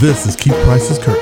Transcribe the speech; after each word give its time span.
This 0.00 0.24
is 0.24 0.34
Keith 0.34 0.54
Price's 0.64 0.98
Call. 0.98 1.14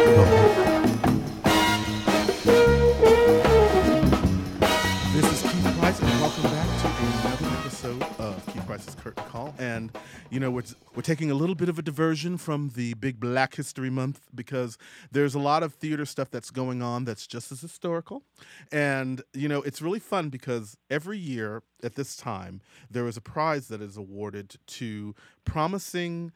This 5.12 5.32
is 5.32 5.42
Keith 5.42 5.78
Price, 5.80 6.00
and 6.00 6.20
welcome 6.20 6.44
back 6.44 6.80
to 6.82 6.86
another 6.86 7.56
episode 7.58 8.00
of 8.20 8.46
Keith 8.46 8.64
Price's 8.68 8.94
Curtain 8.94 9.24
Call. 9.24 9.52
And 9.58 9.90
you 10.30 10.38
know, 10.38 10.52
we're 10.52 10.62
we're 10.94 11.02
taking 11.02 11.28
a 11.28 11.34
little 11.34 11.56
bit 11.56 11.68
of 11.68 11.80
a 11.80 11.82
diversion 11.82 12.38
from 12.38 12.70
the 12.76 12.94
big 12.94 13.18
Black 13.18 13.56
History 13.56 13.90
Month 13.90 14.28
because 14.32 14.78
there's 15.10 15.34
a 15.34 15.40
lot 15.40 15.64
of 15.64 15.74
theater 15.74 16.06
stuff 16.06 16.30
that's 16.30 16.52
going 16.52 16.80
on 16.80 17.04
that's 17.04 17.26
just 17.26 17.50
as 17.50 17.60
historical. 17.60 18.22
And 18.70 19.22
you 19.34 19.48
know, 19.48 19.60
it's 19.60 19.82
really 19.82 19.98
fun 19.98 20.28
because 20.28 20.76
every 20.88 21.18
year 21.18 21.64
at 21.82 21.96
this 21.96 22.14
time 22.16 22.60
there 22.88 23.08
is 23.08 23.16
a 23.16 23.22
prize 23.22 23.66
that 23.66 23.82
is 23.82 23.96
awarded 23.96 24.54
to 24.68 25.16
promising 25.44 26.30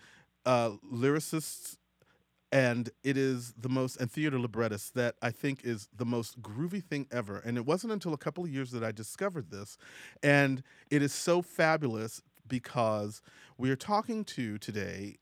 uh, 0.45 0.71
lyricists 0.93 1.77
and 2.53 2.91
it 3.03 3.17
is 3.17 3.55
the 3.59 3.71
most 3.71 3.97
and 3.97 4.13
theater 4.13 4.39
librettist 4.39 4.95
that 4.95 5.17
I 5.23 5.31
think 5.31 5.65
is 5.65 5.89
the 5.97 6.05
most 6.05 6.41
groovy 6.43 6.85
thing 6.85 7.07
ever. 7.11 7.39
And 7.39 7.57
it 7.57 7.65
wasn't 7.65 7.95
until 7.95 8.13
a 8.13 8.19
couple 8.19 8.45
of 8.45 8.51
years 8.51 8.71
that 8.73 8.85
I 8.85 8.93
discovered 8.93 9.51
this, 9.51 9.79
and 10.23 10.63
it 10.91 11.03
is 11.03 11.13
so 11.13 11.41
fabulous 11.41 12.23
because 12.47 13.23
we 13.57 13.71
are 13.71 13.77
talking 13.77 14.25
to 14.27 14.59
today. 14.59 15.17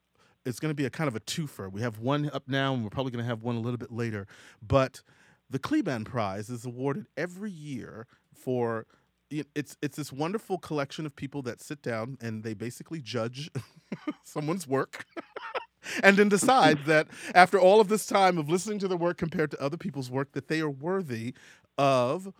It's 0.45 0.59
going 0.59 0.71
to 0.71 0.75
be 0.75 0.87
a 0.87 0.91
kind 0.91 1.07
of 1.07 1.15
a 1.15 1.21
twofer. 1.21 1.71
We 1.71 1.83
have 1.83 1.99
one 1.99 2.31
up 2.33 2.45
now, 2.49 2.73
and 2.75 2.83
we're 2.83 2.91
probably 2.91 3.13
going 3.13 3.23
to 3.23 3.29
have 3.29 3.43
one 3.43 3.57
a 3.57 3.61
little 3.61 3.79
bit 3.79 3.93
later. 3.93 4.27
But 4.67 5.03
the 5.51 5.59
Kleban 5.59 6.05
Prize 6.05 6.49
is 6.49 6.65
awarded 6.65 7.07
every 7.17 7.51
year 7.51 8.07
for 8.35 8.87
it's 9.31 9.77
it's 9.81 9.97
this 9.97 10.13
wonderful 10.13 10.59
collection 10.59 11.07
of 11.07 11.15
people 11.15 11.43
that 11.43 11.61
sit 11.61 11.83
down 11.83 12.19
and 12.21 12.43
they 12.43 12.55
basically 12.55 13.01
judge 13.01 13.49
someone's 14.25 14.67
work 14.67 15.05
and 16.03 16.17
then 16.17 16.29
decide 16.29 16.85
that 16.87 17.09
after 17.35 17.59
all 17.59 17.81
of 17.81 17.89
this 17.89 18.07
time 18.07 18.39
of 18.39 18.49
listening 18.49 18.79
to 18.81 18.89
their 18.89 18.97
work 18.97 19.17
compared 19.19 19.51
to 19.51 19.61
other 19.61 19.77
people's 19.77 20.11
work 20.11 20.33
that 20.33 20.49
they 20.49 20.61
are 20.61 20.71
worthy 20.71 21.35
of 21.79 22.33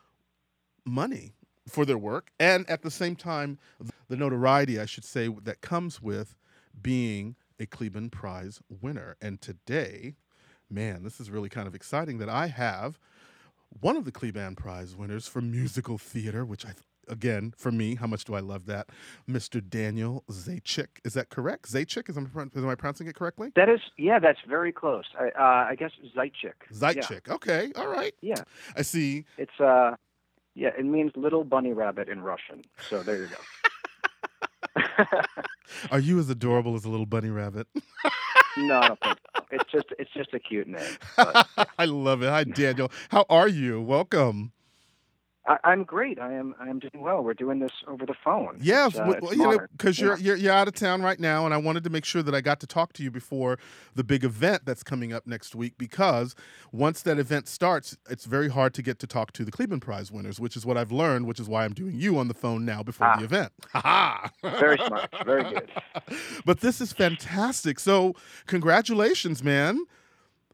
money 0.85 1.33
for 1.69 1.85
their 1.85 1.99
work. 1.99 2.31
And 2.39 2.69
at 2.69 2.83
the 2.83 2.91
same 2.91 3.17
time 3.17 3.59
the 4.09 4.17
notoriety 4.17 4.79
i 4.81 4.87
should 4.87 5.05
say 5.05 5.29
that 5.43 5.61
comes 5.61 6.03
with 6.03 6.35
being 6.81 7.37
a 7.59 7.67
Kleban 7.67 8.11
prize 8.11 8.61
winner. 8.69 9.17
And 9.21 9.41
today 9.41 10.15
man 10.71 11.03
this 11.03 11.21
is 11.21 11.31
really 11.31 11.49
kind 11.49 11.67
of 11.67 11.75
exciting 11.75 12.19
that 12.19 12.29
i 12.29 12.47
have 12.47 12.99
one 13.81 13.97
of 13.97 14.05
the 14.05 14.13
Kleban 14.13 14.57
prize 14.57 14.97
winners 14.97 15.27
for 15.27 15.41
musical 15.41 15.99
theater 15.99 16.45
which 16.45 16.65
i 16.67 16.73
again, 17.09 17.53
for 17.57 17.71
me, 17.73 17.95
how 17.97 18.07
much 18.07 18.25
do 18.25 18.35
I 18.35 18.41
love 18.41 18.67
that? 18.67 18.89
Mr. 19.29 19.67
Daniel 19.67 20.25
Zaychik? 20.31 20.99
Is 21.05 21.15
that 21.15 21.29
correct? 21.29 21.71
Zaychik? 21.71 22.09
Is, 22.09 22.17
am 22.17 22.31
I 22.69 22.75
pronouncing 22.75 23.07
it 23.07 23.15
correctly? 23.15 23.51
That 23.57 23.69
is, 23.69 23.81
yeah, 23.97 24.19
that's 24.19 24.41
very 24.49 24.73
close. 24.73 25.05
I, 25.19 25.29
uh, 25.29 25.71
I 25.71 25.77
guess 25.79 25.93
Zaychik. 26.17 26.55
Zaychik. 26.73 27.27
Yeah. 27.27 27.35
Okay. 27.35 27.73
All 27.77 27.89
right. 27.89 28.15
Yeah. 28.21 28.43
I 28.77 28.83
see. 28.83 29.25
It's, 29.39 29.59
uh, 29.61 29.97
yeah, 30.55 30.71
it 30.79 30.85
means 30.85 31.13
little 31.17 31.45
bunny 31.45 31.73
rabbit 31.73 32.09
in 32.09 32.23
Russian. 32.23 32.63
So 32.89 33.03
there 33.03 33.17
you 33.17 33.29
go. 33.29 33.37
Are 35.91 35.99
you 35.99 36.19
as 36.19 36.29
adorable 36.29 36.75
as 36.75 36.85
a 36.85 36.89
little 36.89 37.07
bunny 37.07 37.31
rabbit? 37.31 37.67
no, 38.57 38.81
I 38.81 38.89
don't 38.89 39.01
think 39.01 39.19
so. 39.37 39.45
It's 39.53 39.73
just 39.73 39.87
it's 39.99 40.11
just 40.13 40.35
a 40.35 40.39
cute 40.39 40.69
name. 40.69 40.97
But, 41.17 41.47
yeah. 41.57 41.65
I 41.79 41.85
love 41.87 42.23
it. 42.23 42.29
Hi, 42.29 42.45
Daniel. 42.45 42.91
How 43.09 43.25
are 43.29 43.49
you? 43.49 43.81
Welcome. 43.81 44.53
I, 45.65 45.73
am 45.73 45.85
great. 45.85 46.21
I 46.21 46.33
am. 46.33 46.55
I 46.61 46.69
am 46.69 46.79
doing 46.79 47.03
well. 47.03 47.23
We're 47.23 47.35
doing 47.35 47.59
this 47.59 47.73
over 47.89 48.07
the 48.07 48.15
phone. 48.25 48.59
Yes, 48.61 48.97
uh, 48.97 49.17
well, 49.21 49.35
you 49.35 49.43
know, 49.43 49.59
because 49.73 49.99
yeah. 49.99 50.07
you're, 50.07 50.19
you're 50.19 50.37
you're 50.37 50.53
out 50.53 50.69
of 50.69 50.75
town 50.75 51.03
right 51.03 51.19
now, 51.19 51.45
and 51.45 51.53
I 51.53 51.57
wanted 51.57 51.83
to 51.85 51.91
make 51.91 52.05
sure 52.05 52.23
that 52.23 52.35
I 52.35 52.41
got 52.41 52.61
to 52.61 52.67
talk 52.67 52.93
to 52.95 53.03
you 53.03 53.11
before 53.11 53.59
the 53.95 54.05
big 54.05 54.23
event 54.23 54.63
that's 54.65 54.83
coming 54.83 55.13
up 55.13 55.27
next 55.27 55.55
week. 55.55 55.75
Because 55.77 56.37
once 56.73 57.03
that 57.03 57.19
event 57.19 57.49
starts, 57.49 57.97
it's 58.09 58.27
very 58.27 58.49
hard 58.49 58.75
to 58.75 58.83
get 58.83 59.01
to 59.01 59.07
talk 59.07 59.33
to 59.33 59.45
the 59.45 59.51
Kleban 59.51 59.81
Prize 59.81 60.13
winners, 60.13 60.39
which 60.39 60.57
is 60.57 60.65
what 60.65 60.77
I've 60.77 60.93
learned. 60.93 61.27
Which 61.27 61.41
is 61.41 61.49
why 61.49 61.65
I'm 61.65 61.75
doing 61.75 61.97
you 61.97 62.19
on 62.19 62.29
the 62.29 62.35
phone 62.35 62.65
now 62.65 62.83
before 62.83 63.09
ah. 63.09 63.17
the 63.17 63.25
event. 63.25 63.53
Ha 63.73 64.31
Very 64.43 64.77
smart. 64.87 65.09
Very 65.25 65.43
good. 65.43 65.71
but 66.45 66.61
this 66.61 66.81
is 66.81 66.93
fantastic. 66.93 67.81
So 67.81 68.15
congratulations, 68.47 69.43
man. 69.43 69.85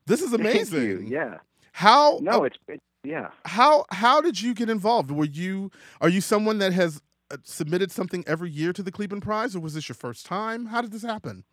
This 0.06 0.22
is 0.22 0.32
amazing. 0.32 1.08
Yeah. 1.08 1.38
How? 1.72 2.18
No, 2.22 2.44
it's, 2.44 2.56
it's 2.68 2.82
yeah. 3.06 3.30
How 3.44 3.84
how 3.90 4.20
did 4.20 4.40
you 4.40 4.52
get 4.52 4.68
involved? 4.68 5.10
Were 5.10 5.24
you 5.24 5.70
are 6.00 6.08
you 6.08 6.20
someone 6.20 6.58
that 6.58 6.72
has 6.72 7.00
uh, 7.30 7.36
submitted 7.44 7.92
something 7.92 8.24
every 8.26 8.50
year 8.50 8.72
to 8.72 8.82
the 8.82 8.92
Kleban 8.92 9.22
Prize, 9.22 9.54
or 9.54 9.60
was 9.60 9.74
this 9.74 9.88
your 9.88 9.94
first 9.94 10.26
time? 10.26 10.66
How 10.66 10.80
did 10.80 10.92
this 10.92 11.02
happen? 11.02 11.44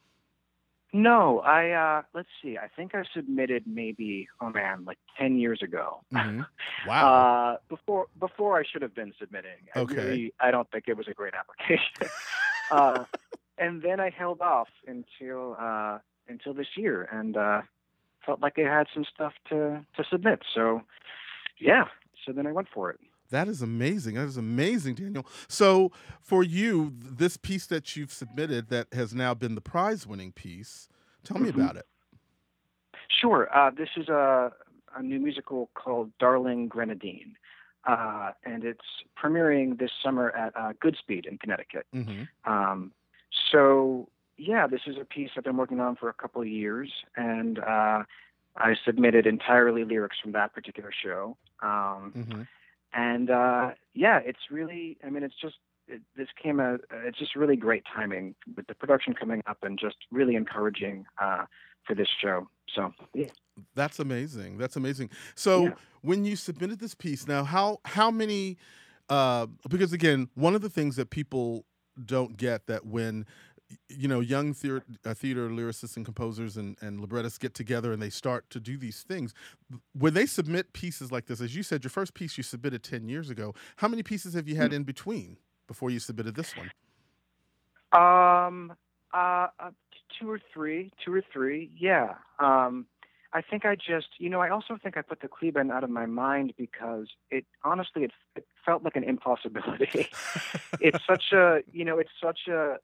No, 0.96 1.40
I 1.40 1.72
uh, 1.72 2.02
let's 2.14 2.30
see. 2.42 2.58
I 2.58 2.68
think 2.76 2.94
I 2.96 3.04
submitted 3.16 3.64
maybe 3.68 4.28
oh 4.42 4.50
man, 4.50 4.84
like 4.86 4.98
ten 5.18 5.38
years 5.40 5.62
ago. 5.62 6.02
Mm-hmm. 6.14 6.42
Wow. 6.88 7.14
uh, 7.14 7.58
before 7.70 8.08
before 8.20 8.60
I 8.60 8.64
should 8.70 8.82
have 8.82 8.94
been 8.94 9.14
submitting. 9.20 9.70
Okay. 9.76 10.02
I, 10.02 10.04
really, 10.04 10.34
I 10.40 10.52
don't 10.52 10.70
think 10.72 10.86
it 10.88 10.98
was 10.98 11.08
a 11.08 11.14
great 11.14 11.34
application. 11.34 12.10
uh, 12.72 13.06
and 13.58 13.82
then 13.82 14.00
I 14.00 14.10
held 14.10 14.42
off 14.42 14.70
until 14.86 15.56
uh, 15.60 16.00
until 16.28 16.54
this 16.54 16.68
year, 16.76 17.08
and 17.12 17.38
uh, 17.38 17.62
felt 18.26 18.42
like 18.42 18.58
I 18.58 18.62
had 18.62 18.88
some 18.94 19.06
stuff 19.06 19.34
to 19.50 19.86
to 19.96 20.04
submit. 20.10 20.44
So 20.54 20.82
yeah. 21.60 21.86
So 22.26 22.32
then 22.32 22.48
I 22.48 22.52
went 22.52 22.68
for 22.74 22.90
it. 22.90 23.00
That 23.34 23.48
is 23.48 23.64
amazing. 23.64 24.14
That 24.16 24.28
is 24.28 24.38
amazing, 24.38 24.94
Daniel. 24.94 25.26
So, 25.48 25.92
for 26.22 26.44
you, 26.44 26.94
this 27.00 27.36
piece 27.36 27.66
that 27.66 27.96
you've 27.96 28.14
submitted 28.14 28.70
that 28.70 28.94
has 28.94 29.16
now 29.16 29.34
been 29.34 29.56
the 29.56 29.62
prize 29.62 30.06
winning 30.06 30.32
piece, 30.32 30.88
tell 31.24 31.40
me 31.40 31.50
mm-hmm. 31.50 31.60
about 31.60 31.76
it. 31.76 31.88
Sure. 33.10 33.50
Uh, 33.56 33.72
this 33.72 33.90
is 33.98 34.08
a, 34.08 34.52
a, 34.96 35.02
new 35.02 35.20
musical 35.20 35.70
called 35.74 36.12
Darling 36.20 36.68
Grenadine. 36.68 37.36
Uh, 37.86 38.32
and 38.46 38.64
it's 38.64 38.86
premiering 39.18 39.80
this 39.80 39.92
summer 40.04 40.30
at 40.32 40.56
uh, 40.56 40.74
Goodspeed 40.74 41.26
in 41.26 41.40
Connecticut. 41.40 41.88
Mm-hmm. 41.94 42.52
Um, 42.52 42.92
so, 43.52 44.08
yeah, 44.38 44.68
this 44.68 44.82
is 44.86 44.96
a 45.02 45.06
piece 45.06 45.32
I've 45.36 45.44
been 45.44 45.58
working 45.58 45.80
on 45.80 45.96
for 45.96 46.08
a 46.08 46.14
couple 46.14 46.42
of 46.42 46.48
years. 46.48 46.92
And 47.18 47.58
uh, 47.58 48.04
I 48.56 48.76
submitted 48.86 49.26
entirely 49.26 49.84
lyrics 49.84 50.18
from 50.22 50.32
that 50.34 50.54
particular 50.54 50.92
show. 50.92 51.38
Um, 51.62 52.14
mm-hmm. 52.16 52.42
And 52.94 53.30
uh, 53.30 53.72
yeah, 53.94 54.20
it's 54.24 54.52
really, 54.52 54.98
I 55.06 55.10
mean, 55.10 55.24
it's 55.24 55.40
just, 55.42 55.56
it, 55.88 56.02
this 56.16 56.28
came 56.42 56.60
out, 56.60 56.82
it's 56.92 57.18
just 57.18 57.36
really 57.36 57.56
great 57.56 57.84
timing 57.94 58.36
with 58.56 58.68
the 58.68 58.76
production 58.76 59.14
coming 59.14 59.42
up 59.48 59.58
and 59.64 59.80
just 59.80 59.98
really 60.12 60.36
encouraging 60.36 61.06
uh, 61.20 61.46
for 61.86 61.96
this 61.96 62.08
show. 62.22 62.48
So, 62.76 62.94
yeah. 63.14 63.28
That's 63.76 64.00
amazing. 64.00 64.58
That's 64.58 64.76
amazing. 64.76 65.10
So, 65.36 65.64
yeah. 65.64 65.74
when 66.02 66.26
you 66.26 66.36
submitted 66.36 66.80
this 66.80 66.96
piece, 66.96 67.28
now 67.28 67.44
how 67.44 67.80
how 67.86 68.10
many? 68.10 68.58
Uh, 69.10 69.48
because 69.70 69.94
again, 69.94 70.30
one 70.34 70.56
of 70.56 70.62
the 70.62 70.70
things 70.70 70.96
that 70.96 71.10
people 71.10 71.66
don't 72.04 72.38
get 72.38 72.66
that 72.68 72.86
when 72.86 73.26
you 73.90 74.08
know, 74.08 74.20
young 74.20 74.54
theater, 74.54 74.84
uh, 75.06 75.14
theater 75.14 75.50
lyricists 75.50 75.96
and 75.96 76.06
composers 76.06 76.58
and, 76.58 76.78
and 76.82 77.00
librettists 77.00 77.38
get 77.38 77.54
together 77.54 77.92
and 77.92 78.02
they 78.02 78.10
start 78.10 78.50
to 78.52 78.60
do 78.60 78.78
these 78.78 79.04
things. 79.04 79.34
When 79.94 80.14
they 80.14 80.26
submit 80.26 80.74
pieces 80.74 81.12
like 81.12 81.26
this, 81.28 81.42
as 81.42 81.56
you 81.56 81.64
said, 81.64 81.84
your 81.84 81.92
first 81.92 82.14
piece 82.14 82.38
you 82.38 82.44
submitted 82.44 82.84
10 82.84 83.08
years 83.08 83.30
ago, 83.30 83.54
how 83.78 83.88
many 83.88 84.04
pieces 84.04 84.34
have 84.34 84.48
you 84.48 84.56
had 84.56 84.70
hmm. 84.72 84.78
in 84.78 84.84
between 84.84 85.38
before 85.68 85.90
you 85.90 86.00
submitted 86.00 86.36
this 86.36 86.54
one? 86.56 86.72
Um, 87.94 88.74
uh, 89.14 89.48
uh, 89.60 89.72
two 90.20 90.30
or 90.30 90.40
three, 90.54 90.92
two 91.04 91.14
or 91.14 91.24
three, 91.32 91.72
yeah. 91.78 92.16
Um, 92.40 92.88
I 93.34 93.42
think 93.42 93.66
I 93.66 93.76
just, 93.76 94.08
you 94.20 94.30
know, 94.30 94.42
I 94.42 94.50
also 94.50 94.78
think 94.82 94.96
I 94.96 95.02
put 95.02 95.22
the 95.22 95.28
Kleban 95.28 95.72
out 95.72 95.84
of 95.84 95.90
my 95.90 96.06
mind 96.06 96.54
because 96.56 97.08
it 97.32 97.46
honestly, 97.64 98.04
it, 98.04 98.12
it 98.36 98.46
felt 98.64 98.84
like 98.84 98.96
an 98.96 99.04
impossibility. 99.04 100.08
it's 100.80 101.04
such 101.08 101.32
a, 101.34 101.62
you 101.72 101.84
know, 101.84 101.98
it's 101.98 102.12
such 102.22 102.48
a 102.48 102.78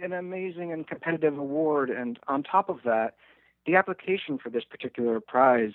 an 0.00 0.12
amazing 0.12 0.72
and 0.72 0.86
competitive 0.86 1.38
award. 1.38 1.90
And 1.90 2.18
on 2.28 2.42
top 2.42 2.68
of 2.68 2.78
that, 2.84 3.14
the 3.66 3.76
application 3.76 4.38
for 4.42 4.50
this 4.50 4.64
particular 4.64 5.20
prize 5.20 5.72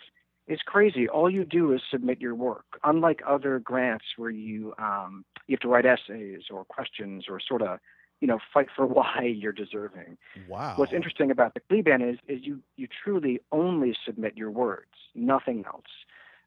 is 0.48 0.60
crazy. 0.66 1.08
All 1.08 1.30
you 1.30 1.46
do 1.46 1.74
is 1.74 1.82
submit 1.90 2.20
your 2.20 2.36
work. 2.36 2.80
Unlike 2.84 3.22
other 3.28 3.60
grants 3.60 4.06
where 4.18 4.30
you 4.30 4.74
um, 4.78 5.26
you 5.48 5.54
have 5.54 5.62
to 5.62 5.68
write 5.68 5.86
essays 5.86 6.44
or 6.52 6.66
questions 6.66 7.26
or 7.30 7.40
sort 7.40 7.62
of 7.62 7.80
you 8.20 8.28
know 8.28 8.40
fight 8.54 8.68
for 8.76 8.86
why 8.98 9.22
you're 9.24 9.54
deserving. 9.54 10.18
Wow. 10.48 10.74
What's 10.76 10.94
interesting 10.94 11.32
about 11.32 11.54
the 11.54 11.62
Kleban 11.62 12.08
is 12.08 12.20
is 12.28 12.46
you 12.46 12.62
you 12.76 12.88
truly 13.04 13.40
only 13.52 13.96
submit 14.06 14.38
your 14.38 14.52
words, 14.52 14.92
nothing 15.16 15.64
else. 15.66 15.84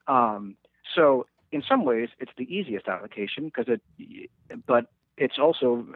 Um, 0.09 0.57
so 0.95 1.27
in 1.53 1.63
some 1.67 1.85
ways, 1.85 2.11
it's 2.19 2.33
the 2.37 2.45
easiest 2.55 2.89
application 2.89 3.47
because 3.47 3.67
it, 3.69 4.31
but 4.67 4.87
it's 5.17 5.39
also 5.39 5.87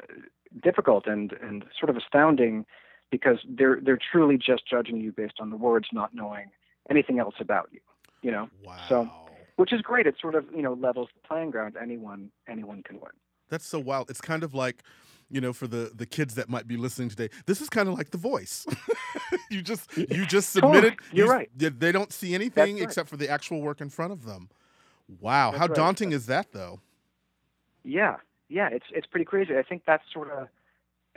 difficult 0.63 1.07
and 1.07 1.33
and 1.43 1.65
sort 1.79 1.91
of 1.91 1.97
astounding 1.97 2.67
because 3.11 3.39
they're 3.49 3.81
they're 3.83 3.99
truly 4.11 4.37
just 4.37 4.67
judging 4.69 5.01
you 5.01 5.13
based 5.13 5.41
on 5.41 5.51
the 5.51 5.57
words, 5.57 5.89
not 5.93 6.15
knowing 6.15 6.51
anything 6.89 7.19
else 7.19 7.35
about 7.41 7.69
you. 7.73 7.81
You 8.23 8.31
know. 8.33 8.49
Wow. 8.65 8.77
So, 8.89 9.11
which 9.57 9.73
is 9.73 9.81
great. 9.81 10.07
It 10.07 10.17
sort 10.21 10.35
of 10.35 10.47
you 10.55 10.63
know 10.63 10.75
levels 10.75 11.09
the 11.15 11.27
playing 11.27 11.51
ground. 11.51 11.77
Anyone 11.81 12.31
anyone 12.49 12.83
can 12.83 12.97
win. 13.01 13.13
That's 13.49 13.67
so 13.67 13.79
wild. 13.79 14.11
It's 14.11 14.21
kind 14.21 14.43
of 14.43 14.55
like 14.55 14.83
you 15.31 15.41
know, 15.41 15.53
for 15.53 15.67
the 15.67 15.93
the 15.95 16.07
kids 16.07 16.35
that 16.35 16.49
might 16.49 16.67
be 16.67 16.77
listening 16.77 17.09
today, 17.09 17.31
this 17.47 17.61
is 17.61 17.69
kind 17.69 17.89
of 17.89 17.97
like 17.97 18.11
The 18.11 18.19
Voice. 18.19 18.67
you 19.51 19.63
just 19.63 19.97
you 19.97 20.27
just 20.27 20.51
submitted. 20.53 20.97
You're 21.13 21.27
you- 21.27 21.33
right. 21.33 21.51
They 21.57 21.93
don't 21.93 22.13
see 22.13 22.35
anything 22.35 22.75
right. 22.75 22.83
except 22.83 23.09
for 23.09 23.17
the 23.17 23.29
actual 23.29 23.63
work 23.63 23.81
in 23.81 23.89
front 23.91 24.13
of 24.13 24.25
them. 24.25 24.49
Wow, 25.21 25.51
That's 25.51 25.61
how 25.61 25.67
right. 25.67 25.77
daunting 25.77 26.13
is 26.13 26.27
that 26.27 26.53
though? 26.53 26.81
Yeah, 27.83 28.17
yeah, 28.51 28.71
it's 28.73 28.87
it's 28.93 29.07
pretty 29.09 29.27
crazy. 29.27 29.57
I 29.59 29.65
think 29.65 29.85
that's 29.87 30.05
sort 30.13 30.31
of. 30.31 30.49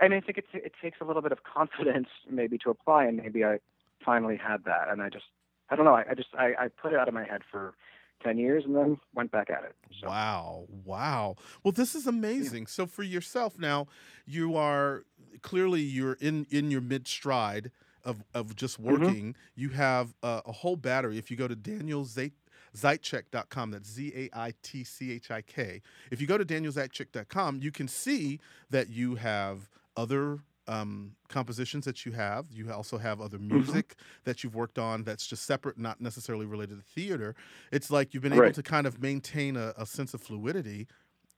I 0.01 0.07
mean, 0.09 0.19
I 0.23 0.25
think 0.25 0.39
it 0.39 0.45
it 0.53 0.73
takes 0.81 0.99
a 1.01 1.05
little 1.05 1.21
bit 1.23 1.31
of 1.33 1.39
confidence 1.55 2.09
maybe 2.29 2.57
to 2.59 2.71
apply, 2.71 3.05
and 3.05 3.17
maybe 3.17 3.45
I 3.45 3.59
finally 4.05 4.37
had 4.37 4.65
that, 4.65 4.89
and 4.89 5.01
I 5.01 5.09
just 5.09 5.25
I 5.69 5.75
don't 5.77 5.85
know. 5.85 5.95
I, 5.95 6.05
I 6.11 6.15
just 6.15 6.29
I, 6.37 6.53
I 6.59 6.67
put 6.69 6.93
it 6.93 6.99
out 6.99 7.07
of 7.09 7.13
my 7.15 7.25
head 7.25 7.43
for 7.51 7.75
ten 8.23 8.37
years, 8.39 8.65
and 8.65 8.75
then 8.75 8.99
went 9.15 9.31
back 9.31 9.49
at 9.51 9.63
it. 9.65 9.75
So 10.01 10.09
Wow, 10.09 10.65
wow. 10.69 11.35
Well, 11.63 11.71
this 11.71 11.95
is 11.95 12.07
amazing. 12.07 12.67
So 12.67 12.85
for 12.85 13.03
yourself 13.03 13.57
now, 13.57 13.87
you 14.25 14.55
are 14.57 15.05
clearly 15.41 15.81
you're 15.81 16.13
in 16.19 16.45
in 16.49 16.71
your 16.71 16.81
mid 16.81 17.07
stride 17.07 17.71
of 18.03 18.23
of 18.33 18.55
just 18.55 18.79
Mm-hmm. 18.89 19.13
working. 19.13 19.35
You 19.55 19.69
have 19.69 20.13
a, 20.21 20.41
a 20.45 20.51
whole 20.51 20.75
battery. 20.75 21.17
If 21.17 21.31
you 21.31 21.37
go 21.37 21.47
to 21.47 21.55
Daniel 21.55 22.03
Zait 22.03 22.33
Zaitchik.com, 22.77 23.71
that's 23.71 23.89
Z 23.89 24.13
A 24.15 24.37
I 24.37 24.53
T 24.63 24.83
C 24.83 25.11
H 25.11 25.31
I 25.31 25.41
K. 25.41 25.81
If 26.11 26.19
you 26.21 26.27
go 26.27 26.37
to 26.37 26.45
danielzaitchik.com, 26.45 27.59
you 27.61 27.71
can 27.71 27.87
see 27.87 28.39
that 28.69 28.89
you 28.89 29.15
have 29.15 29.69
other 29.95 30.39
um, 30.67 31.15
compositions 31.27 31.85
that 31.85 32.05
you 32.05 32.13
have. 32.13 32.45
You 32.51 32.71
also 32.71 32.97
have 32.97 33.21
other 33.21 33.37
music 33.39 33.95
that 34.23 34.43
you've 34.43 34.55
worked 34.55 34.79
on 34.79 35.03
that's 35.03 35.27
just 35.27 35.45
separate, 35.45 35.77
not 35.77 36.01
necessarily 36.01 36.45
related 36.45 36.77
to 36.77 36.83
theater. 36.83 37.35
It's 37.71 37.91
like 37.91 38.13
you've 38.13 38.23
been 38.23 38.33
able 38.33 38.51
to 38.51 38.63
kind 38.63 38.87
of 38.87 39.01
maintain 39.01 39.55
a, 39.55 39.73
a 39.77 39.85
sense 39.85 40.13
of 40.13 40.21
fluidity 40.21 40.87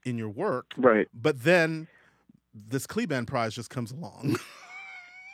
in 0.06 0.18
your 0.18 0.30
work, 0.30 0.74
right. 0.78 1.08
but 1.14 1.44
then 1.44 1.88
this 2.54 2.86
Kleban 2.86 3.26
Prize 3.26 3.56
just 3.56 3.70
comes 3.70 3.92
along. 3.92 4.38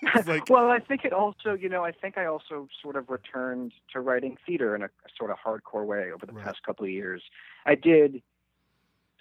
Like- 0.26 0.50
well, 0.50 0.70
I 0.70 0.80
think 0.80 1.06
it 1.06 1.14
also, 1.14 1.54
you 1.54 1.70
know, 1.70 1.84
I 1.84 1.92
think 1.92 2.18
I 2.18 2.26
also 2.26 2.68
sort 2.82 2.96
of 2.96 3.10
returned 3.10 3.74
to 3.94 4.00
writing 4.00 4.38
theater 4.46 4.76
in 4.76 4.82
a 4.82 4.90
sort 5.18 5.32
of 5.32 5.38
hardcore 5.38 5.86
way 5.86 6.12
over 6.12 6.26
the 6.26 6.34
Right. 6.34 6.46
past 6.46 6.64
couple 6.64 6.86
of 6.86 6.92
years. 6.92 7.22
I 7.66 7.76
did 7.76 8.22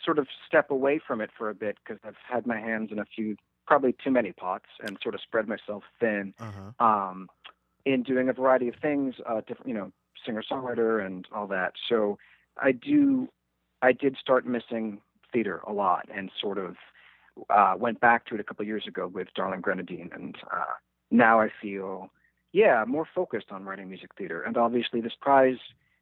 sort 0.03 0.19
of 0.19 0.27
step 0.47 0.71
away 0.71 0.99
from 0.99 1.21
it 1.21 1.31
for 1.37 1.51
a 1.51 1.55
bit 1.55 1.77
because 1.85 2.01
I've 2.05 2.17
had 2.27 2.47
my 2.47 2.59
hands 2.59 2.91
in 2.91 2.99
a 2.99 3.05
few, 3.05 3.37
probably 3.67 3.95
too 4.03 4.11
many 4.11 4.33
pots, 4.33 4.67
and 4.83 4.99
sort 5.03 5.15
of 5.15 5.21
spread 5.21 5.47
myself 5.47 5.85
thin 5.99 6.33
uh-huh. 6.41 6.85
um, 6.85 7.29
in 7.85 8.03
doing 8.03 8.29
a 8.29 8.33
variety 8.33 8.69
of 8.69 8.77
things, 8.77 9.17
uh, 9.27 9.41
different, 9.47 9.69
you 9.69 9.75
know, 9.75 9.93
singer 10.25 10.43
songwriter 10.43 11.05
and 11.05 11.27
all 11.33 11.47
that. 11.49 11.75
So 11.89 12.19
I 12.57 12.73
do, 12.73 13.29
I 13.83 13.93
did 13.93 14.17
start 14.17 14.47
missing 14.47 15.01
theater 15.33 15.61
a 15.67 15.73
lot, 15.73 16.09
and 16.13 16.31
sort 16.41 16.59
of 16.59 16.77
uh, 17.49 17.75
went 17.79 18.01
back 18.01 18.27
to 18.27 18.35
it 18.35 18.41
a 18.41 18.45
couple 18.45 18.65
years 18.65 18.87
ago 18.87 19.07
with 19.07 19.29
Darling 19.35 19.61
Grenadine, 19.61 20.11
and 20.13 20.37
uh, 20.53 20.65
now 21.11 21.41
I 21.41 21.51
feel, 21.61 22.11
yeah, 22.53 22.85
more 22.87 23.07
focused 23.15 23.47
on 23.51 23.65
writing 23.65 23.89
music 23.89 24.11
theater, 24.17 24.43
and 24.43 24.57
obviously 24.57 25.01
this 25.01 25.15
prize 25.21 25.59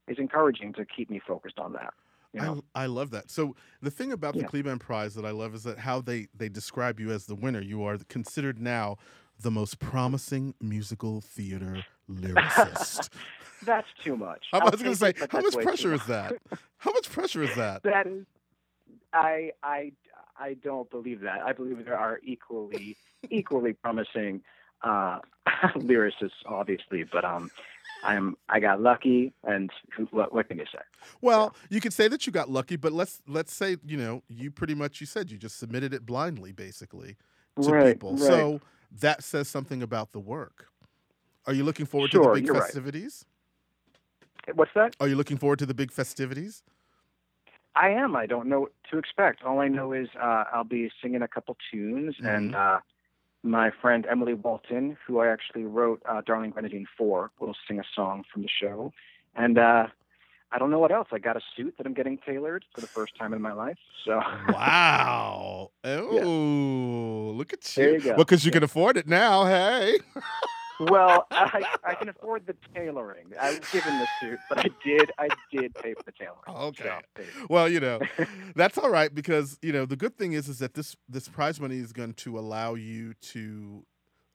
is 0.09 0.19
encouraging 0.19 0.73
to 0.75 0.85
keep 0.85 1.11
me 1.11 1.21
focused 1.27 1.59
on 1.59 1.73
that. 1.75 1.95
You 2.33 2.41
know? 2.43 2.63
I, 2.75 2.83
I 2.83 2.87
love 2.87 3.11
that. 3.13 3.31
So 3.31 3.57
the 3.81 3.91
thing 3.91 4.13
about 4.13 4.35
the 4.35 4.41
Yeah. 4.41 4.47
Kleban 4.49 4.79
Prize 4.79 5.15
that 5.15 5.25
I 5.25 5.31
love 5.31 5.55
is 5.55 5.63
that 5.63 5.79
how 5.79 6.01
they 6.01 6.29
they 6.35 6.49
describe 6.49 7.01
you 7.01 7.11
as 7.11 7.25
the 7.27 7.35
winner. 7.35 7.61
You 7.61 7.83
are 7.85 7.97
considered 8.09 8.59
now 8.61 8.97
the 9.41 9.51
most 9.51 9.79
promising 9.79 10.55
musical 10.61 11.21
theater 11.21 11.85
lyricist. 12.11 13.09
That's 13.65 13.87
too 14.05 14.17
much. 14.17 14.47
I 14.53 14.59
was 14.59 14.81
going 14.83 14.93
to 14.93 14.97
say, 14.97 15.15
how 15.31 15.41
much 15.41 15.55
pressure 15.55 15.93
is 15.95 16.05
that? 16.07 16.35
How 16.77 16.93
much 16.93 17.11
pressure 17.11 17.43
is 17.43 17.55
that? 17.57 17.83
that 17.85 18.07
is 18.07 18.25
I 19.13 19.53
I 19.63 19.93
I 20.39 20.55
don't 20.55 20.89
believe 20.91 21.21
that. 21.21 21.41
I 21.45 21.53
believe 21.53 21.85
there 21.85 21.99
are 21.99 22.21
equally 22.23 22.97
equally 23.31 23.73
promising 23.73 24.43
uh 24.83 25.19
lyricists 25.77 26.31
obviously, 26.47 27.05
but 27.05 27.25
um 27.25 27.51
I'm 28.05 28.37
I 28.49 28.61
got 28.61 28.81
lucky 28.81 29.33
and 29.45 29.71
what 30.11 30.33
what 30.33 30.49
can 30.49 30.59
you 30.59 30.67
say? 30.73 30.79
Well, 31.21 31.55
you 31.69 31.81
could 31.81 31.93
say 31.93 32.09
that 32.09 32.27
you 32.27 32.33
got 32.33 32.49
lucky, 32.49 32.77
but 32.77 32.93
let's 32.93 33.21
let's 33.27 33.53
say 33.53 33.77
you 33.85 33.97
know 33.97 34.23
you 34.29 34.51
pretty 34.51 34.75
much 34.75 35.01
you 35.01 35.07
said 35.07 35.31
you 35.31 35.39
just 35.39 35.59
submitted 35.59 35.93
it 35.93 36.07
blindly, 36.07 36.53
basically, 36.53 37.17
to 37.63 37.73
Right, 37.73 37.95
people. 37.95 38.13
right. 38.13 38.21
So 38.21 38.61
that 39.01 39.25
says 39.25 39.49
something 39.49 39.83
about 39.83 40.13
the 40.13 40.21
work. 40.21 40.69
Are 41.47 41.53
you 41.53 41.65
looking 41.65 41.87
forward 41.87 42.11
to 42.13 42.19
the 42.19 42.31
big 42.35 42.47
you're 42.47 42.55
right. 42.55 42.63
festivities? 42.63 43.25
What's 44.55 44.71
that? 44.75 44.95
Are 45.01 45.09
you 45.09 45.17
looking 45.17 45.37
forward 45.37 45.59
to 45.59 45.67
the 45.67 45.75
big 45.75 45.91
festivities? 45.91 46.63
I 47.81 47.91
am. 47.91 48.17
I 48.17 48.27
don't 48.27 48.49
know 48.49 48.61
what 48.61 48.73
to 48.91 48.99
expect. 48.99 49.45
All 49.45 49.61
I 49.61 49.69
know 49.69 49.93
is 49.93 50.09
uh, 50.21 50.45
I'll 50.53 50.65
be 50.65 50.91
singing 51.01 51.23
a 51.23 51.29
couple 51.29 51.57
tunes, 51.71 52.17
and 52.19 52.55
uh, 52.55 52.79
my 53.43 53.71
friend 53.71 54.05
Emily 54.11 54.35
Walton, 54.35 54.97
who 55.07 55.21
I 55.21 55.29
actually 55.29 55.65
wrote 55.65 56.03
uh, 56.09 56.23
"Darling 56.27 56.51
Grenadine" 56.51 56.87
for, 56.97 57.31
will 57.39 57.55
sing 57.69 57.79
a 57.79 57.85
song 57.95 58.25
from 58.33 58.43
the 58.43 58.49
show. 58.49 58.93
And 59.37 59.59
uh, 59.59 59.87
I 60.51 60.59
don't 60.59 60.71
know 60.71 60.81
what 60.81 60.91
else. 60.91 61.09
I 61.13 61.19
got 61.19 61.37
a 61.37 61.41
suit 61.57 61.75
that 61.79 61.87
I'm 61.87 61.95
getting 61.95 62.19
tailored 62.19 62.65
for 62.75 62.81
the 62.81 62.89
first 62.89 63.17
time 63.17 63.33
in 63.33 63.41
my 63.41 63.53
life. 63.53 63.79
So 64.05 64.21
Wow. 64.49 65.71
Oh, 65.85 67.33
look 67.35 67.53
at 67.53 67.77
you. 67.77 67.93
You. 67.93 68.01
Well, 68.09 68.19
because 68.19 68.45
you 68.45 68.51
can 68.51 68.63
afford 68.63 68.97
it 68.97 69.07
now. 69.07 69.45
Hey. 69.45 69.99
well, 70.81 71.27
I, 71.31 71.65
I 71.85 71.95
can 71.95 72.09
afford 72.09 72.47
the 72.47 72.55
tailoring. 72.75 73.33
I 73.41 73.51
was 73.51 73.61
given 73.71 73.99
the 73.99 74.07
suit, 74.21 74.39
but 74.49 74.59
I 74.59 74.69
did 74.85 75.11
I 75.19 75.29
did 75.53 75.75
pay 75.75 75.95
for 75.95 76.03
the 76.05 76.13
tailoring. 76.13 76.39
Okay. 76.69 76.85
So, 76.85 76.99
there 77.17 77.25
you 77.25 77.33
go. 77.41 77.47
Well, 77.51 77.69
you 77.69 77.81
know, 77.81 78.01
that's 78.57 78.79
all 78.79 78.91
right 78.91 79.15
because 79.15 79.59
you 79.63 79.73
know 79.73 79.87
the 79.87 79.97
good 79.97 80.17
thing 80.17 80.33
is 80.33 80.49
is 80.49 80.59
that 80.59 80.75
this 80.75 80.97
this 81.09 81.29
prize 81.29 81.61
money 81.61 81.79
is 81.79 81.93
going 81.93 82.15
to 82.15 82.39
allow 82.39 82.75
you 82.75 83.15
to 83.15 83.85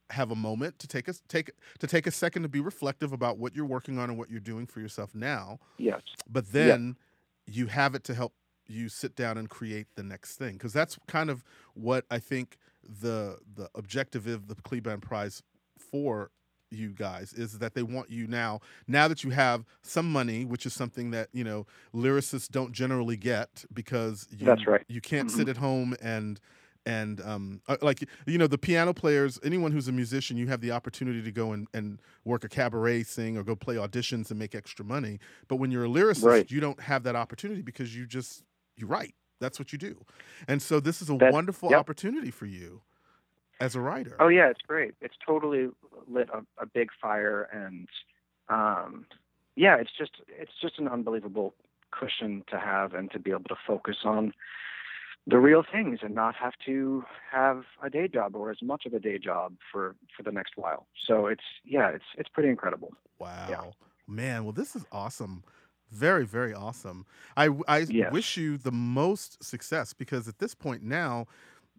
have 0.10 0.32
a 0.32 0.36
moment 0.36 0.80
to 0.80 0.88
take 0.88 1.08
a 1.08 1.14
take 1.28 1.52
to 1.80 1.88
take 1.88 2.08
a 2.08 2.12
second 2.12 2.44
to 2.44 2.50
be 2.50 2.60
reflective 2.60 3.14
about 3.14 3.38
what 3.38 3.56
you're 3.56 3.66
working 3.66 3.98
on 3.98 4.10
and 4.10 4.18
what 4.18 4.30
you're 4.30 4.40
doing 4.40 4.66
for 4.66 4.80
yourself 4.80 5.16
now. 5.16 5.60
yes. 5.78 6.02
But 6.30 6.52
then 6.52 6.98
you 7.46 7.68
have 7.68 7.96
it 7.96 8.04
to 8.06 8.14
help 8.14 8.34
you 8.68 8.90
sit 8.90 9.16
down 9.16 9.38
and 9.38 9.50
create 9.50 9.88
the 9.96 10.04
next 10.04 10.38
thing 10.38 10.54
because 10.54 10.72
that's 10.74 10.98
kind 11.08 11.30
of 11.30 11.44
what 11.74 12.06
I 12.10 12.20
think 12.20 12.58
the 12.84 13.38
the 13.56 13.70
objective 13.76 14.28
of 14.28 14.48
the 14.48 14.56
Kleban 14.56 15.02
Prize 15.02 15.42
for 15.94 16.32
you 16.72 16.90
guys 16.90 17.34
is 17.34 17.60
that 17.60 17.76
they 17.76 17.84
want 17.84 18.10
you 18.10 18.26
now 18.26 18.60
now 18.88 19.08
that 19.08 19.24
you 19.24 19.30
have 19.30 19.64
some 19.84 20.12
money 20.12 20.44
which 20.44 20.66
is 20.66 20.74
something 20.74 21.12
that 21.12 21.30
you 21.32 21.44
know 21.44 21.68
lyricists 21.94 22.50
don't 22.50 22.72
generally 22.72 23.16
get 23.16 23.64
because 23.72 24.28
you, 24.32 24.44
That's 24.48 24.66
right. 24.66 24.82
you 24.90 25.00
can't 25.00 25.30
Mhm. 25.30 25.36
sit 25.38 25.50
at 25.50 25.58
home 25.58 25.96
and 26.02 26.40
and 26.88 27.22
um 27.22 27.62
uh, 27.68 27.78
like 27.84 28.04
you 28.26 28.40
know 28.40 28.48
the 28.48 28.58
piano 28.58 28.92
players 28.92 29.40
anyone 29.44 29.72
who's 29.72 29.88
a 29.88 29.92
musician 29.92 30.36
you 30.36 30.48
have 30.48 30.62
the 30.62 30.72
opportunity 30.72 31.22
to 31.22 31.32
go 31.32 31.52
and, 31.52 31.68
and 31.76 32.02
work 32.26 32.44
a 32.44 32.50
cabaret 32.50 33.04
sing 33.04 33.38
or 33.38 33.44
go 33.44 33.56
play 33.56 33.76
auditions 33.76 34.32
and 34.32 34.40
make 34.40 34.56
extra 34.56 34.84
money 34.84 35.20
but 35.48 35.58
when 35.58 35.70
you're 35.70 35.86
a 35.86 35.88
lyricist 35.88 36.24
Right. 36.26 36.50
you 36.50 36.60
don't 36.60 36.80
have 36.82 37.04
that 37.04 37.16
opportunity 37.16 37.62
because 37.62 37.96
you 37.96 38.08
just 38.08 38.44
you 38.78 38.88
write 38.88 39.14
that's 39.40 39.60
what 39.60 39.72
you 39.72 39.78
do 39.78 40.04
and 40.48 40.60
so 40.60 40.80
this 40.80 41.04
is 41.04 41.12
a 41.12 41.18
That- 41.18 41.32
wonderful 41.34 41.70
yep. 41.70 41.80
opportunity 41.82 42.32
for 42.32 42.48
you 42.48 42.82
as 43.64 43.76
a 43.76 43.82
writer 43.82 44.18
Oh 44.20 44.28
yeah, 44.28 44.50
it's 44.50 44.62
great. 44.68 44.94
It's 45.02 45.16
totally 45.26 45.70
lit 46.08 46.30
a, 46.34 46.46
a 46.62 46.66
big 46.66 46.90
fire, 47.02 47.44
and 47.52 47.88
um, 48.50 49.06
yeah, 49.56 49.76
it's 49.78 49.92
just 49.98 50.12
it's 50.28 50.52
just 50.62 50.80
an 50.80 50.88
unbelievable 50.88 51.54
cushion 51.92 52.44
to 52.50 52.60
have, 52.60 52.94
and 52.94 53.12
to 53.12 53.20
be 53.20 53.32
able 53.32 53.44
to 53.46 53.56
focus 53.68 53.98
on 54.04 54.34
the 55.26 55.38
real 55.40 55.64
things 55.70 56.00
and 56.02 56.14
not 56.14 56.36
have 56.36 56.54
to 56.66 57.04
have 57.32 57.64
a 57.82 57.90
day 57.90 58.08
job 58.08 58.36
or 58.36 58.52
as 58.52 58.58
much 58.62 58.86
of 58.86 58.94
a 58.94 59.00
day 59.00 59.18
job 59.18 59.56
for 59.72 59.96
for 60.16 60.24
the 60.24 60.32
next 60.32 60.54
while. 60.58 60.86
So 61.08 61.28
it's 61.28 61.44
yeah, 61.66 61.90
it's 61.90 62.06
it's 62.18 62.30
pretty 62.30 62.50
incredible. 62.50 62.94
Wow. 63.20 63.74
Man, 64.08 64.44
well, 64.44 64.52
this 64.54 64.76
is 64.76 64.86
awesome. 64.92 65.44
Very, 65.92 66.26
very 66.26 66.54
awesome. 66.54 67.06
I, 67.38 67.50
I 67.68 67.88
Yes. 67.88 68.12
wish 68.12 68.36
you 68.36 68.58
the 68.58 68.72
most 68.72 69.44
success 69.44 69.94
because 69.94 70.28
at 70.28 70.40
this 70.40 70.56
point 70.56 70.84
now, 70.84 71.28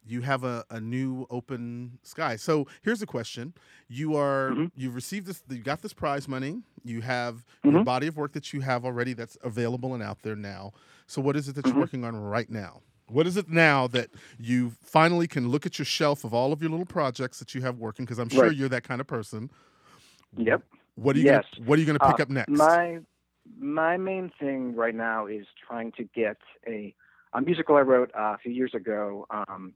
you 0.06 0.20
have 0.22 0.44
a, 0.44 0.64
a 0.70 0.80
new 0.80 1.26
open 1.30 1.98
sky. 2.02 2.36
So 2.36 2.66
here's 2.82 3.02
a 3.02 3.06
question. 3.06 3.54
You 3.88 4.16
are 4.16 4.56
Mhm. 4.56 4.70
you've 4.76 4.94
received 4.94 5.26
this 5.26 5.42
you 5.48 5.58
got 5.58 5.82
this 5.82 5.92
prize 5.92 6.28
money. 6.28 6.62
You 6.84 7.00
have 7.02 7.44
your 7.66 7.78
Mhm. 7.78 7.80
body 7.80 8.06
of 8.06 8.16
work 8.16 8.32
that 8.32 8.52
you 8.52 8.60
have 8.60 8.84
already 8.84 9.14
that's 9.14 9.38
available 9.42 9.94
and 9.94 10.02
out 10.02 10.22
there 10.22 10.36
now. 10.36 10.72
So 11.06 11.22
what 11.22 11.36
is 11.36 11.48
it 11.48 11.54
that 11.56 11.70
you're 11.70 11.78
Mhm. 11.78 11.80
working 11.80 12.04
on 12.04 12.16
right 12.16 12.50
now? 12.50 12.82
What 13.06 13.26
is 13.26 13.36
it 13.36 13.48
now 13.48 13.86
that 13.88 14.10
you 14.38 14.70
finally 14.82 15.26
can 15.26 15.48
look 15.48 15.66
at 15.66 15.78
your 15.78 15.86
shelf 15.86 16.24
of 16.24 16.32
all 16.32 16.52
of 16.52 16.62
your 16.62 16.70
little 16.70 16.86
projects 16.86 17.38
that 17.38 17.54
you 17.54 17.60
have 17.62 17.78
working? 17.78 18.04
Because 18.04 18.18
I'm 18.18 18.30
sure 18.30 18.50
Right. 18.50 18.52
you're 18.52 18.68
that 18.70 18.84
kind 18.84 19.00
of 19.00 19.06
person. 19.06 19.50
Yep. 20.36 20.62
What 20.96 21.16
are 21.16 21.18
you 21.18 21.24
Yes. 21.24 21.44
gonna, 21.56 21.66
What 21.66 21.78
are 21.78 21.80
you 21.80 21.86
going 21.86 21.98
to 21.98 22.00
pick 22.06 22.18
Uh, 22.18 22.18
up 22.20 22.28
next? 22.30 22.50
My 22.50 23.00
my 23.58 23.96
main 23.98 24.30
thing 24.40 24.74
right 24.74 24.94
now 24.94 25.26
is 25.26 25.46
trying 25.66 25.92
to 25.92 26.04
get 26.04 26.38
a 26.66 26.94
a 27.34 27.40
musical 27.42 27.76
I 27.76 27.80
wrote 27.80 28.10
uh, 28.16 28.34
a 28.34 28.38
few 28.38 28.52
years 28.52 28.74
ago 28.74 29.26
um, 29.30 29.74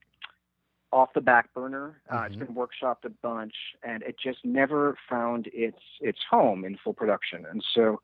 off 0.92 1.12
the 1.14 1.20
back 1.20 1.52
burner. 1.54 2.00
Uh, 2.10 2.22
It's 2.26 2.36
Mhm. 2.36 2.46
been 2.46 2.54
workshopped 2.54 3.04
a 3.04 3.10
bunch, 3.10 3.54
and 3.82 4.02
it 4.02 4.18
just 4.18 4.44
never 4.44 4.96
found 5.08 5.48
its 5.48 5.82
its 6.00 6.22
home 6.24 6.64
in 6.64 6.76
full 6.78 6.94
production. 6.94 7.44
And 7.46 7.62
so, 7.74 8.00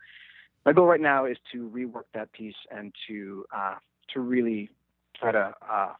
my 0.64 0.72
goal 0.72 0.86
right 0.86 1.00
now 1.00 1.24
is 1.24 1.38
to 1.52 1.68
rework 1.70 2.04
that 2.12 2.32
piece 2.32 2.56
and 2.70 2.94
to 3.06 3.46
uh, 3.52 3.76
to 4.08 4.20
really 4.20 4.70
try 5.14 5.32
to 5.32 5.54
uh, 5.62 5.94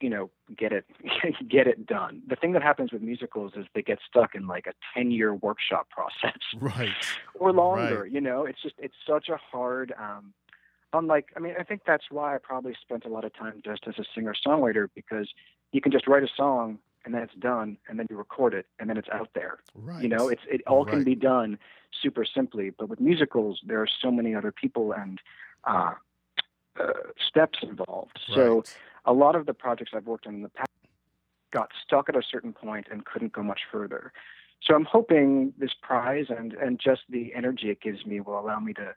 you 0.00 0.08
know, 0.08 0.30
get 0.56 0.72
it 0.72 0.86
get 1.48 1.66
it 1.66 1.84
done. 1.86 2.22
The 2.26 2.36
thing 2.36 2.52
that 2.52 2.62
happens 2.62 2.92
with 2.92 3.02
musicals 3.02 3.54
is 3.56 3.66
they 3.74 3.82
get 3.82 3.98
stuck 4.06 4.34
in 4.36 4.46
like 4.46 4.66
a 4.68 4.74
10-year 4.96 5.34
workshop 5.34 5.88
process. 5.96 6.38
Right. 6.56 6.94
or 7.34 7.52
longer, 7.52 8.02
Right. 8.02 8.12
you 8.12 8.20
know. 8.20 8.44
It's 8.46 8.62
just 8.62 8.76
it's 8.78 8.94
such 9.06 9.28
a 9.28 9.36
hard 9.36 9.92
um 9.98 10.32
unlike 10.94 11.32
I 11.36 11.40
mean, 11.40 11.54
I 11.58 11.64
think 11.64 11.82
that's 11.84 12.10
why 12.10 12.34
I 12.34 12.38
probably 12.38 12.74
spent 12.80 13.04
a 13.04 13.08
lot 13.08 13.24
of 13.24 13.34
time 13.34 13.60
just 13.64 13.86
as 13.88 13.98
a 13.98 14.04
singer-songwriter 14.14 14.88
because 14.94 15.28
you 15.72 15.80
can 15.80 15.92
just 15.92 16.06
write 16.06 16.22
a 16.22 16.28
song 16.36 16.78
and 17.04 17.14
then 17.14 17.22
it's 17.22 17.34
done 17.34 17.76
and 17.88 17.98
then 17.98 18.06
you 18.10 18.16
record 18.16 18.54
it 18.54 18.66
and 18.78 18.88
then 18.90 18.96
it's 18.96 19.08
out 19.10 19.30
there. 19.34 19.58
Right. 19.74 20.02
You 20.02 20.08
know, 20.08 20.28
it's 20.28 20.42
it 20.48 20.62
all 20.66 20.84
can 20.84 21.04
be 21.04 21.14
done 21.14 21.58
super 22.02 22.24
simply, 22.24 22.70
but 22.70 22.88
with 22.88 23.00
musicals 23.00 23.60
there 23.64 23.80
are 23.80 23.88
so 24.02 24.10
many 24.10 24.34
other 24.34 24.52
people 24.52 24.92
and 24.92 25.20
uh, 25.64 25.94
uh 26.78 26.92
steps 27.28 27.58
involved. 27.62 28.18
So 28.34 28.62
a 29.04 29.12
lot 29.12 29.36
of 29.36 29.46
the 29.46 29.54
projects 29.54 29.92
I've 29.94 30.06
worked 30.06 30.26
on 30.26 30.34
in 30.34 30.42
the 30.42 30.50
past 30.50 30.70
got 31.50 31.70
stuck 31.82 32.08
at 32.08 32.16
a 32.16 32.22
certain 32.22 32.52
point 32.52 32.88
and 32.90 33.04
couldn't 33.04 33.32
go 33.32 33.42
much 33.42 33.60
further. 33.72 34.12
So 34.62 34.74
I'm 34.74 34.84
hoping 34.84 35.54
this 35.58 35.72
prize 35.80 36.26
and 36.28 36.52
and 36.54 36.78
just 36.78 37.02
the 37.08 37.34
energy 37.34 37.70
it 37.70 37.80
gives 37.80 38.04
me 38.04 38.20
will 38.20 38.38
allow 38.38 38.60
me 38.60 38.74
to 38.74 38.94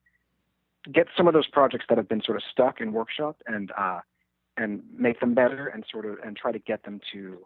get 0.92 1.08
some 1.16 1.28
of 1.28 1.34
those 1.34 1.48
projects 1.48 1.86
that 1.88 1.98
have 1.98 2.10
been 2.10 2.22
sort 2.24 2.36
of 2.36 2.44
stuck 2.52 2.82
in 2.82 2.92
workshop 2.92 3.38
and 3.46 3.72
uh 3.78 4.02
and 4.58 4.82
make 4.98 5.20
them 5.20 5.34
better 5.34 5.68
and 5.68 5.84
sort 5.92 6.06
of 6.06 6.18
and 6.26 6.36
try 6.36 6.52
to 6.52 6.60
get 6.60 6.84
them 6.84 7.00
to 7.14 7.40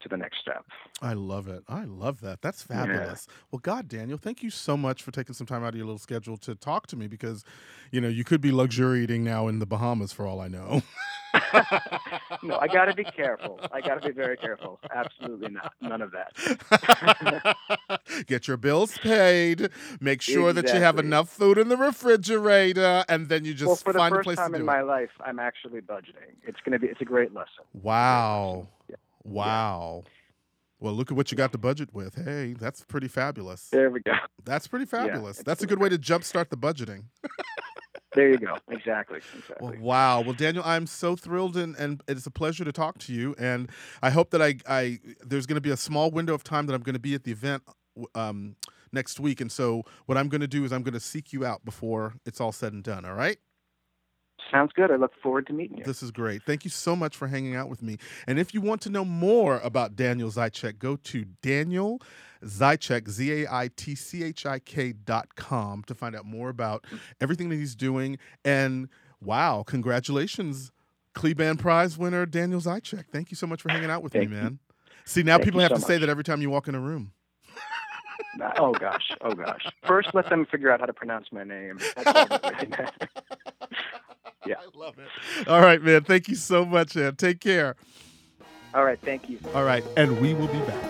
to 0.00 0.08
the 0.08 0.16
next 0.16 0.38
step. 0.40 0.64
I 1.00 1.12
love 1.12 1.46
it. 1.46 1.62
I 1.68 1.84
love 1.84 2.20
that. 2.22 2.42
That's 2.42 2.66
Yeah. 2.68 2.86
fabulous. 2.86 3.28
Well, 3.52 3.60
God, 3.60 3.86
Daniel, 3.86 4.18
thank 4.18 4.42
you 4.42 4.50
so 4.50 4.76
much 4.76 5.00
for 5.00 5.12
taking 5.12 5.32
some 5.32 5.46
time 5.46 5.62
out 5.62 5.68
of 5.68 5.76
your 5.76 5.86
little 5.86 5.98
schedule 5.98 6.36
to 6.38 6.56
talk 6.56 6.88
to 6.88 6.96
me 6.96 7.06
because, 7.06 7.44
you 7.92 8.00
know, 8.00 8.08
you 8.08 8.24
could 8.24 8.40
be 8.40 8.50
luxuriating 8.50 9.22
now 9.22 9.46
in 9.46 9.60
the 9.60 9.66
Bahamas 9.66 10.12
for 10.12 10.26
all 10.26 10.40
I 10.40 10.48
know. 10.48 10.82
no, 12.42 12.58
I 12.58 12.66
got 12.68 12.86
to 12.86 12.94
be 12.94 13.04
careful. 13.04 13.60
I 13.72 13.80
got 13.80 14.00
to 14.02 14.08
be 14.08 14.14
very 14.14 14.36
careful. 14.36 14.80
Absolutely 14.94 15.50
not. 15.50 15.74
None 15.80 16.02
of 16.02 16.12
that. 16.12 17.56
Get 18.26 18.48
your 18.48 18.56
bills 18.56 18.98
paid. 18.98 19.70
Make 20.00 20.22
sure 20.22 20.52
that 20.52 20.72
you 20.72 20.80
have 20.80 20.98
enough 20.98 21.28
food 21.28 21.58
in 21.58 21.68
the 21.68 21.76
refrigerator, 21.76 23.04
and 23.08 23.28
then 23.28 23.44
you 23.44 23.54
just 23.54 23.66
well, 23.66 23.76
for 23.76 23.92
the 23.92 23.98
find 23.98 24.12
a 24.12 24.16
first 24.18 24.24
place 24.24 24.38
time 24.38 24.50
to 24.52 24.56
in 24.56 24.62
do 24.62 24.66
my 24.66 24.82
life, 24.82 25.10
I'm 25.24 25.38
actually 25.38 25.80
budgeting. 25.80 26.36
It's 26.42 26.58
going 26.64 26.72
to 26.72 26.78
be 26.78 26.88
it's 26.88 27.00
a 27.00 27.04
great 27.06 27.34
lesson. 27.34 27.64
Wow. 27.72 28.68
Yeah. 28.88 28.96
Wow. 29.24 30.04
Well, 30.80 30.94
look 30.94 31.12
at 31.12 31.16
what 31.16 31.30
you 31.30 31.36
got 31.36 31.52
to 31.52 31.58
budget 31.58 31.90
with. 31.94 32.16
Hey, 32.16 32.54
that's 32.58 32.82
pretty 32.82 33.06
fabulous. 33.06 33.68
There 33.70 33.88
we 33.88 34.00
go. 34.00 34.14
That's 34.44 34.66
pretty 34.66 34.86
fabulous. 34.86 35.38
it's 35.38 35.44
that's 35.44 35.62
a 35.62 35.66
good 35.66 35.78
way 35.78 35.88
to 35.88 35.96
jumpstart 35.96 36.48
the 36.48 36.56
budgeting. 36.56 37.04
There 38.14 38.30
you 38.30 38.38
go. 38.38 38.58
Exactly. 38.70 39.20
Well, 39.60 39.74
wow. 39.80 40.20
Well, 40.20 40.34
Daniel, 40.34 40.62
I'm 40.66 40.86
so 40.86 41.16
thrilled 41.16 41.56
and, 41.56 41.74
and 41.76 42.02
it's 42.06 42.26
a 42.26 42.30
pleasure 42.30 42.64
to 42.64 42.72
talk 42.72 42.98
to 42.98 43.12
you. 43.12 43.34
And 43.38 43.70
I 44.02 44.10
hope 44.10 44.30
that 44.30 44.42
I, 44.42 44.56
I 44.68 44.98
there's 45.24 45.46
going 45.46 45.56
to 45.56 45.62
be 45.62 45.70
a 45.70 45.76
small 45.76 46.10
window 46.10 46.34
of 46.34 46.44
time 46.44 46.66
that 46.66 46.74
I'm 46.74 46.82
going 46.82 46.94
to 46.94 47.00
be 47.00 47.14
at 47.14 47.24
the 47.24 47.32
event 47.32 47.62
um, 48.14 48.56
next 48.92 49.18
week. 49.18 49.40
And 49.40 49.50
so 49.50 49.84
what 50.06 50.18
I'm 50.18 50.28
going 50.28 50.42
to 50.42 50.48
do 50.48 50.64
is 50.64 50.72
I'm 50.72 50.82
going 50.82 50.94
to 50.94 51.00
seek 51.00 51.32
you 51.32 51.44
out 51.46 51.64
before 51.64 52.14
it's 52.26 52.40
all 52.40 52.52
said 52.52 52.72
and 52.72 52.82
done. 52.82 53.04
All 53.04 53.14
right. 53.14 53.38
Sounds 54.52 54.70
good. 54.74 54.90
I 54.90 54.96
look 54.96 55.12
forward 55.22 55.46
to 55.46 55.52
meeting 55.54 55.78
you. 55.78 55.84
This 55.84 56.02
is 56.02 56.10
great. 56.10 56.42
Thank 56.42 56.64
you 56.64 56.70
so 56.70 56.94
much 56.94 57.16
for 57.16 57.26
hanging 57.26 57.56
out 57.56 57.68
with 57.70 57.82
me. 57.82 57.96
And 58.26 58.38
if 58.38 58.52
you 58.52 58.60
want 58.60 58.82
to 58.82 58.90
know 58.90 59.04
more 59.04 59.58
about 59.64 59.96
Daniel 59.96 60.30
Zaitchik, 60.30 60.78
go 60.78 60.96
to 60.96 61.24
Daniel 61.40 62.00
Zaitchik, 62.44 63.08
Z 63.08 63.44
A 63.44 63.46
I 63.50 63.70
T 63.74 63.94
C 63.94 64.22
H 64.22 64.44
I 64.44 64.58
K 64.58 64.92
dot 64.92 65.34
com 65.36 65.82
to 65.84 65.94
find 65.94 66.14
out 66.14 66.26
more 66.26 66.50
about 66.50 66.84
everything 67.20 67.48
that 67.48 67.56
he's 67.56 67.74
doing. 67.74 68.18
And 68.44 68.88
wow, 69.22 69.62
congratulations, 69.66 70.70
Kleban 71.14 71.58
Prize 71.58 71.96
winner 71.96 72.26
Daniel 72.26 72.60
Zaitchik. 72.60 73.06
Thank 73.10 73.30
you 73.30 73.36
so 73.36 73.46
much 73.46 73.62
for 73.62 73.70
hanging 73.70 73.90
out 73.90 74.02
with 74.02 74.12
Thank 74.12 74.28
me, 74.30 74.36
you. 74.36 74.42
man. 74.42 74.58
See, 75.06 75.22
now 75.22 75.34
Thank 75.36 75.46
people 75.46 75.60
have 75.60 75.70
so 75.70 75.76
to 75.76 75.80
say 75.80 75.98
that 75.98 76.08
every 76.08 76.24
time 76.24 76.42
you 76.42 76.50
walk 76.50 76.68
in 76.68 76.74
a 76.74 76.80
room. 76.80 77.12
Oh 78.56 78.72
gosh. 78.72 79.10
Oh 79.20 79.34
gosh. 79.34 79.66
First, 79.86 80.14
let 80.14 80.30
them 80.30 80.46
figure 80.46 80.70
out 80.72 80.80
how 80.80 80.86
to 80.86 80.92
pronounce 80.94 81.26
my 81.32 81.44
name. 81.44 81.78
That's 81.96 82.06
all 82.06 82.26
that 82.26 82.42
really 82.54 82.66
matters. 82.70 83.08
yeah. 84.46 84.56
I 84.58 84.78
love 84.78 84.94
it. 84.98 85.48
All 85.48 85.60
right, 85.60 85.82
man. 85.82 86.04
Thank 86.04 86.28
you 86.28 86.34
so 86.34 86.64
much, 86.64 86.96
man. 86.96 87.16
Take 87.16 87.40
care. 87.40 87.76
All 88.74 88.84
right. 88.84 88.98
Thank 89.00 89.28
you. 89.28 89.38
All 89.54 89.64
right. 89.64 89.84
And 89.96 90.20
we 90.20 90.34
will 90.34 90.48
be 90.48 90.60
back. 90.60 90.82